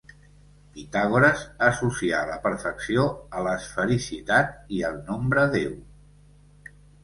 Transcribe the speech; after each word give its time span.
Pitàgores 0.77 1.43
associà 1.67 2.23
la 2.31 2.39
perfecció 2.47 3.05
a 3.41 3.45
l'esfericitat 3.51 4.59
i 4.81 4.85
al 4.93 5.01
nombre 5.15 5.49
deu. 5.61 5.81